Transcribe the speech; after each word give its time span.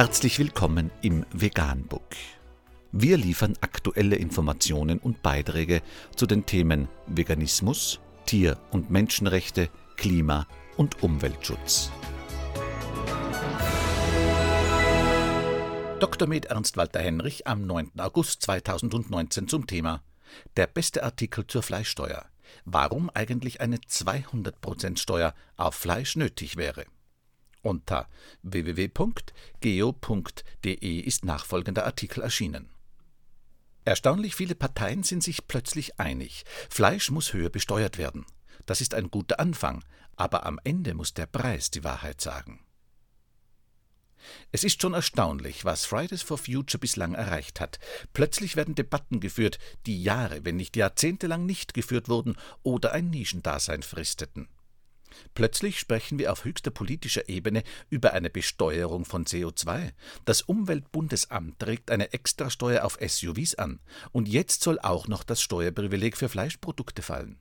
Herzlich 0.00 0.38
willkommen 0.38 0.90
im 1.02 1.26
Veganbook. 1.30 2.16
Wir 2.90 3.18
liefern 3.18 3.52
aktuelle 3.60 4.16
Informationen 4.16 4.98
und 4.98 5.22
Beiträge 5.22 5.82
zu 6.16 6.24
den 6.24 6.46
Themen 6.46 6.88
Veganismus, 7.06 8.00
Tier- 8.24 8.56
und 8.70 8.90
Menschenrechte, 8.90 9.68
Klima- 9.98 10.46
und 10.78 11.02
Umweltschutz. 11.02 11.90
Dr. 15.98 16.26
Med 16.26 16.46
Ernst 16.46 16.78
Walter 16.78 17.00
Henrich 17.00 17.46
am 17.46 17.66
9. 17.66 17.92
August 17.98 18.40
2019 18.44 19.48
zum 19.48 19.66
Thema 19.66 20.02
Der 20.56 20.66
beste 20.66 21.02
Artikel 21.02 21.46
zur 21.46 21.62
Fleischsteuer. 21.62 22.24
Warum 22.64 23.10
eigentlich 23.12 23.60
eine 23.60 23.76
200% 23.76 24.96
Steuer 24.96 25.34
auf 25.58 25.74
Fleisch 25.74 26.16
nötig 26.16 26.56
wäre. 26.56 26.86
Unter 27.62 28.08
www.geo.de 28.42 29.00
ist 31.00 31.24
nachfolgender 31.24 31.84
Artikel 31.84 32.22
erschienen. 32.22 32.70
Erstaunlich 33.84 34.34
viele 34.34 34.54
Parteien 34.54 35.02
sind 35.02 35.22
sich 35.22 35.46
plötzlich 35.46 35.98
einig. 35.98 36.44
Fleisch 36.68 37.10
muss 37.10 37.32
höher 37.32 37.50
besteuert 37.50 37.98
werden. 37.98 38.24
Das 38.66 38.80
ist 38.80 38.94
ein 38.94 39.10
guter 39.10 39.40
Anfang, 39.40 39.84
aber 40.16 40.46
am 40.46 40.60
Ende 40.64 40.94
muss 40.94 41.14
der 41.14 41.26
Preis 41.26 41.70
die 41.70 41.84
Wahrheit 41.84 42.20
sagen. 42.20 42.60
Es 44.52 44.64
ist 44.64 44.82
schon 44.82 44.92
erstaunlich, 44.92 45.64
was 45.64 45.86
Fridays 45.86 46.22
for 46.22 46.38
Future 46.38 46.78
bislang 46.78 47.14
erreicht 47.14 47.60
hat. 47.60 47.78
Plötzlich 48.12 48.56
werden 48.56 48.74
Debatten 48.74 49.20
geführt, 49.20 49.58
die 49.86 50.02
Jahre, 50.02 50.44
wenn 50.44 50.56
nicht 50.56 50.76
Jahrzehnte 50.76 51.26
lang 51.26 51.46
nicht 51.46 51.72
geführt 51.74 52.08
wurden 52.08 52.36
oder 52.62 52.92
ein 52.92 53.10
Nischendasein 53.10 53.82
fristeten. 53.82 54.48
Plötzlich 55.34 55.78
sprechen 55.78 56.18
wir 56.18 56.32
auf 56.32 56.44
höchster 56.44 56.70
politischer 56.70 57.28
Ebene 57.28 57.62
über 57.88 58.12
eine 58.12 58.30
Besteuerung 58.30 59.04
von 59.04 59.24
CO2. 59.24 59.92
Das 60.24 60.42
Umweltbundesamt 60.42 61.58
trägt 61.58 61.90
eine 61.90 62.12
Extrasteuer 62.12 62.84
auf 62.84 62.98
SUVs 63.00 63.54
an. 63.56 63.80
Und 64.12 64.28
jetzt 64.28 64.62
soll 64.62 64.78
auch 64.80 65.08
noch 65.08 65.24
das 65.24 65.42
Steuerprivileg 65.42 66.16
für 66.16 66.28
Fleischprodukte 66.28 67.02
fallen. 67.02 67.38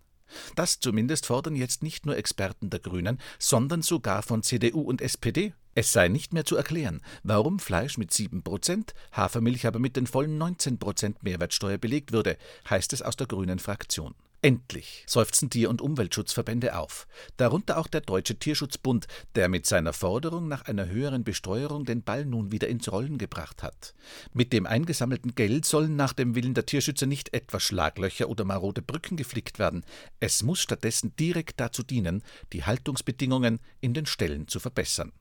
Das 0.56 0.80
zumindest 0.80 1.26
fordern 1.26 1.56
jetzt 1.56 1.84
nicht 1.84 2.06
nur 2.06 2.18
Experten 2.18 2.70
der 2.70 2.80
Grünen, 2.80 3.20
sondern 3.40 3.82
sogar 3.82 4.22
von 4.22 4.44
CDU 4.44 4.82
und 4.82 5.02
SPD. 5.02 5.54
Es 5.76 5.92
sei 5.92 6.08
nicht 6.08 6.34
mehr 6.34 6.46
zu 6.46 6.56
erklären, 6.56 7.02
warum 7.24 7.60
Fleisch 7.60 7.98
mit 7.98 8.12
7%, 8.12 8.94
Hafermilch 9.12 9.66
aber 9.66 9.80
mit 9.80 9.96
den 9.96 10.08
vollen 10.08 10.42
19% 10.42 11.16
Mehrwertsteuer 11.22 11.78
belegt 11.78 12.12
würde, 12.12 12.38
heißt 12.70 12.94
es 12.94 13.02
aus 13.02 13.16
der 13.16 13.28
Grünen 13.28 13.60
Fraktion. 13.60 14.16
Endlich 14.42 15.04
seufzen 15.06 15.50
Tier- 15.50 15.70
und 15.70 15.82
Umweltschutzverbände 15.82 16.78
auf, 16.78 17.08
darunter 17.36 17.78
auch 17.78 17.88
der 17.88 18.00
Deutsche 18.00 18.40
Tierschutzbund, 18.40 19.06
der 19.36 19.50
mit 19.50 19.66
seiner 19.66 19.92
Forderung 19.92 20.48
nach 20.48 20.62
einer 20.62 20.88
höheren 20.88 21.26
Besteuerung 21.26 21.84
den 21.84 22.04
Ball 22.04 22.26
nun 22.26 22.50
wieder 22.50 22.70
ins 22.70 22.90
Rollen 22.90 23.18
gebracht 23.18 23.64
hat. 23.64 23.94
Mit 24.32 24.54
dem 24.54 24.66
eingesammelten 24.66 25.36
Geld 25.36 25.66
sollen 25.66 25.98
nach 25.98 26.14
dem 26.14 26.36
Willen 26.36 26.54
der 26.54 26.66
Tierschützer 26.66 27.06
nicht 27.06 27.34
etwa 27.34 27.60
Schlaglöcher 27.60 28.30
oder 28.30 28.46
marode 28.46 28.82
Brücken 28.82 29.18
geflickt 29.18 29.60
werden, 29.60 29.84
es 30.22 30.42
muss 30.42 30.62
stattdessen 30.62 31.14
direkt 31.18 31.60
dazu 31.60 31.84
dienen, 31.84 32.24
die 32.54 32.64
Haltungsbedingungen 32.64 33.60
in 33.82 33.94
den 33.94 34.06
Ställen 34.06 34.48
zu 34.48 34.62
verbessern. 34.62 35.12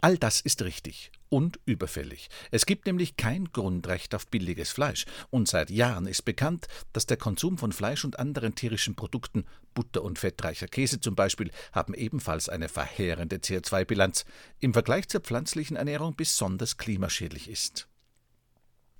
All 0.00 0.16
das 0.16 0.40
ist 0.40 0.62
richtig 0.62 1.10
und 1.28 1.58
überfällig. 1.66 2.28
Es 2.52 2.66
gibt 2.66 2.86
nämlich 2.86 3.16
kein 3.16 3.46
Grundrecht 3.46 4.14
auf 4.14 4.28
billiges 4.28 4.70
Fleisch, 4.70 5.06
und 5.30 5.48
seit 5.48 5.70
Jahren 5.70 6.06
ist 6.06 6.24
bekannt, 6.24 6.68
dass 6.92 7.06
der 7.06 7.16
Konsum 7.16 7.58
von 7.58 7.72
Fleisch 7.72 8.04
und 8.04 8.18
anderen 8.18 8.54
tierischen 8.54 8.94
Produkten, 8.94 9.44
Butter 9.74 10.02
und 10.02 10.20
fettreicher 10.20 10.68
Käse 10.68 11.00
zum 11.00 11.16
Beispiel, 11.16 11.50
haben 11.72 11.94
ebenfalls 11.94 12.48
eine 12.48 12.68
verheerende 12.68 13.36
CO2-Bilanz, 13.38 14.24
im 14.60 14.72
Vergleich 14.72 15.08
zur 15.08 15.20
pflanzlichen 15.20 15.76
Ernährung 15.76 16.14
besonders 16.14 16.76
klimaschädlich 16.76 17.50
ist. 17.50 17.88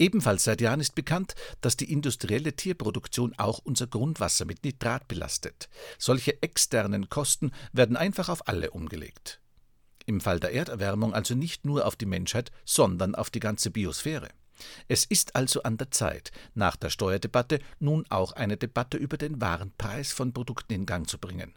Ebenfalls 0.01 0.45
seit 0.45 0.61
Jahren 0.61 0.81
ist 0.81 0.97
bekannt, 0.97 1.37
dass 1.61 1.77
die 1.77 1.93
industrielle 1.93 2.55
Tierproduktion 2.55 3.35
auch 3.37 3.61
unser 3.61 3.87
Grundwasser 3.87 4.45
mit 4.45 4.65
Nitrat 4.65 5.07
belastet. 5.07 5.69
Solche 5.97 6.43
externen 6.43 7.09
Kosten 7.09 7.53
werden 7.73 7.97
einfach 7.97 8.29
auf 8.29 8.49
alle 8.49 8.73
umgelegt 8.73 9.41
im 10.09 10.21
Fall 10.21 10.41
der 10.41 10.53
Erderwärmung 10.53 11.15
also 11.15 11.35
nicht 11.35 11.65
nur 11.65 11.87
auf 11.87 11.95
die 11.95 12.07
Menschheit, 12.07 12.51
sondern 12.65 13.15
auf 13.15 13.31
die 13.31 13.41
ganze 13.41 13.71
Biosphäre. 13.71 14.29
Es 14.89 15.05
ist 15.05 15.37
also 15.37 15.63
an 15.63 15.77
der 15.77 15.91
Zeit, 15.91 16.33
nach 16.55 16.75
der 16.75 16.91
Steuerdebatte 16.91 17.61
nun 17.79 18.05
auch 18.09 18.33
eine 18.33 18.57
Debatte 18.57 18.97
über 18.97 19.17
den 19.17 19.41
wahren 19.41 19.73
Preis 19.79 20.13
von 20.13 20.33
Produkten 20.33 20.73
in 20.73 20.87
Gang 20.87 21.09
zu 21.09 21.19
bringen. 21.19 21.55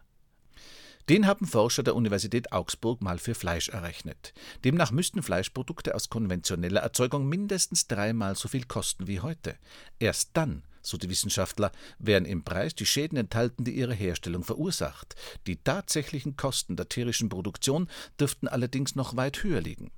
Den 1.09 1.25
haben 1.25 1.47
Forscher 1.47 1.81
der 1.81 1.95
Universität 1.95 2.51
Augsburg 2.51 3.01
mal 3.01 3.17
für 3.17 3.33
Fleisch 3.33 3.69
errechnet. 3.69 4.33
Demnach 4.63 4.91
müssten 4.91 5.23
Fleischprodukte 5.23 5.95
aus 5.95 6.09
konventioneller 6.09 6.81
Erzeugung 6.81 7.27
mindestens 7.27 7.87
dreimal 7.87 8.35
so 8.35 8.47
viel 8.47 8.65
kosten 8.65 9.07
wie 9.07 9.19
heute. 9.19 9.55
Erst 9.97 10.31
dann 10.33 10.63
so 10.81 10.97
die 10.97 11.09
Wissenschaftler, 11.09 11.71
wären 11.99 12.25
im 12.25 12.43
Preis 12.43 12.75
die 12.75 12.85
Schäden 12.85 13.17
enthalten, 13.17 13.63
die 13.63 13.75
ihre 13.75 13.93
Herstellung 13.93 14.43
verursacht. 14.43 15.15
Die 15.47 15.57
tatsächlichen 15.57 16.35
Kosten 16.37 16.75
der 16.75 16.89
tierischen 16.89 17.29
Produktion 17.29 17.87
dürften 18.19 18.47
allerdings 18.47 18.95
noch 18.95 19.15
weit 19.15 19.43
höher 19.43 19.61
liegen. 19.61 19.91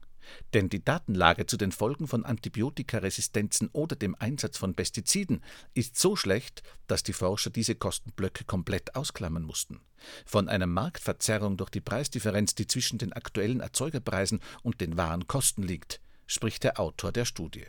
Denn 0.54 0.70
die 0.70 0.84
Datenlage 0.84 1.46
zu 1.46 1.58
den 1.58 1.72
Folgen 1.72 2.08
von 2.08 2.26
Antibiotikaresistenzen 2.26 3.70
oder 3.74 3.96
dem 3.96 4.16
Einsatz 4.16 4.58
von 4.58 4.76
Pestiziden 4.76 5.44
ist 5.74 5.98
so 5.98 6.16
schlecht, 6.16 6.64
dass 6.88 7.04
die 7.04 7.14
Forscher 7.14 7.50
diese 7.50 7.76
Kostenblöcke 7.76 8.46
komplett 8.46 8.96
ausklammern 8.96 9.44
mussten. 9.44 9.82
Von 10.26 10.50
einer 10.50 10.68
Marktverzerrung 10.68 11.58
durch 11.58 11.70
die 11.70 11.82
Preisdifferenz, 11.82 12.56
die 12.56 12.68
zwischen 12.68 12.98
den 12.98 13.14
aktuellen 13.14 13.62
Erzeugerpreisen 13.62 14.42
und 14.62 14.82
den 14.82 14.98
wahren 14.98 15.28
Kosten 15.28 15.64
liegt, 15.64 16.00
spricht 16.26 16.64
der 16.64 16.80
Autor 16.80 17.12
der 17.12 17.26
Studie. 17.26 17.66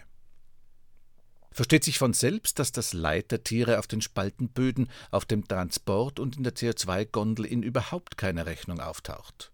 Versteht 1.55 1.85
sich 1.85 1.99
von 1.99 2.13
selbst, 2.13 2.59
dass 2.59 2.73
das 2.73 2.93
Leid 2.93 3.31
der 3.31 3.45
Tiere 3.45 3.79
auf 3.79 3.87
den 3.87 4.03
Spaltenböden, 4.03 4.91
auf 5.13 5.25
dem 5.25 5.47
Transport 5.47 6.19
und 6.19 6.37
in 6.37 6.43
der 6.43 6.55
CO2-Gondel 6.55 7.47
in 7.47 7.63
überhaupt 7.63 8.19
keiner 8.19 8.45
Rechnung 8.45 8.81
auftaucht. 8.81 9.53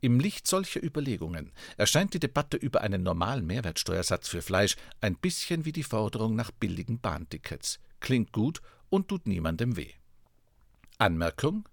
Im 0.00 0.18
Licht 0.18 0.48
solcher 0.48 0.82
Überlegungen 0.82 1.52
erscheint 1.76 2.12
die 2.12 2.18
Debatte 2.18 2.56
über 2.56 2.80
einen 2.80 3.04
normalen 3.04 3.46
Mehrwertsteuersatz 3.46 4.26
für 4.26 4.42
Fleisch 4.42 4.74
ein 5.00 5.14
bisschen 5.14 5.64
wie 5.64 5.72
die 5.72 5.84
Forderung 5.84 6.34
nach 6.34 6.50
billigen 6.50 6.98
Bahntickets. 6.98 7.78
Klingt 8.00 8.32
gut 8.32 8.60
und 8.90 9.06
tut 9.06 9.28
niemandem 9.28 9.76
weh. 9.76 9.92
Anmerkung 10.98 11.68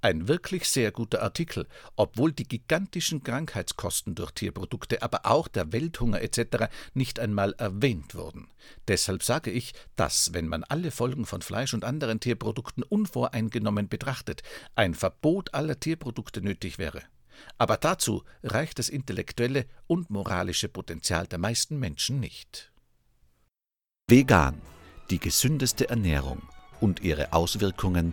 ein 0.00 0.28
wirklich 0.28 0.68
sehr 0.68 0.92
guter 0.92 1.22
Artikel, 1.22 1.66
obwohl 1.96 2.32
die 2.32 2.46
gigantischen 2.46 3.22
Krankheitskosten 3.22 4.14
durch 4.14 4.30
Tierprodukte, 4.32 5.02
aber 5.02 5.26
auch 5.26 5.48
der 5.48 5.72
Welthunger 5.72 6.22
etc. 6.22 6.68
nicht 6.94 7.18
einmal 7.18 7.52
erwähnt 7.54 8.14
wurden. 8.14 8.48
Deshalb 8.86 9.22
sage 9.22 9.50
ich, 9.50 9.74
dass, 9.96 10.32
wenn 10.34 10.48
man 10.48 10.64
alle 10.64 10.90
Folgen 10.90 11.26
von 11.26 11.42
Fleisch 11.42 11.74
und 11.74 11.84
anderen 11.84 12.20
Tierprodukten 12.20 12.82
unvoreingenommen 12.82 13.88
betrachtet, 13.88 14.42
ein 14.74 14.94
Verbot 14.94 15.54
aller 15.54 15.80
Tierprodukte 15.80 16.40
nötig 16.40 16.78
wäre. 16.78 17.02
Aber 17.56 17.76
dazu 17.76 18.24
reicht 18.42 18.78
das 18.78 18.88
intellektuelle 18.88 19.66
und 19.86 20.10
moralische 20.10 20.68
Potenzial 20.68 21.26
der 21.26 21.38
meisten 21.38 21.78
Menschen 21.78 22.20
nicht. 22.20 22.72
Vegan, 24.08 24.60
die 25.10 25.18
gesündeste 25.18 25.88
Ernährung 25.88 26.42
und 26.80 27.00
ihre 27.00 27.32
Auswirkungen 27.32 28.12